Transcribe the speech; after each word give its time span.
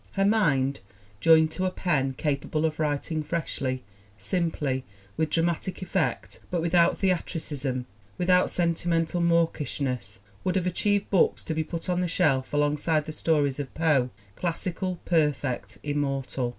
Her 0.13 0.25
mind, 0.25 0.79
joined 1.19 1.51
to 1.51 1.65
a 1.67 1.69
pen 1.69 2.13
capable 2.13 2.65
of 2.65 2.79
writing 2.79 3.21
freshly, 3.21 3.83
simply, 4.17 4.83
with 5.15 5.29
dramatic 5.29 5.83
effect 5.83 6.39
but 6.49 6.59
with 6.59 6.73
out 6.73 6.97
theatricism, 6.97 7.85
without 8.17 8.49
sentimental 8.49 9.21
mawkishness, 9.21 10.17
would 10.43 10.55
have 10.55 10.65
achieved 10.65 11.11
books 11.11 11.43
to 11.43 11.53
be 11.53 11.63
put 11.63 11.87
on 11.87 11.99
the 11.99 12.07
shelf 12.07 12.51
along 12.51 12.77
side 12.77 13.05
the 13.05 13.11
stories 13.11 13.59
of 13.59 13.71
Poe, 13.75 14.09
classical, 14.35 14.97
perfect, 15.05 15.77
immortal. 15.83 16.49